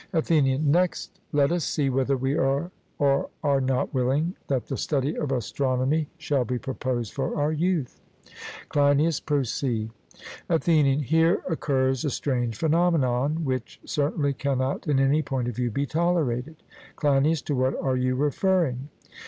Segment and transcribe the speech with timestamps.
[0.13, 5.15] ATHENIAN: Next let us see whether we are or are not willing that the study
[5.15, 8.01] of astronomy shall be proposed for our youth.
[8.69, 9.91] CLEINIAS: Proceed.
[10.49, 15.85] ATHENIAN: Here occurs a strange phenomenon, which certainly cannot in any point of view be
[15.85, 16.63] tolerated.
[16.95, 18.89] CLEINIAS: To what are you referring?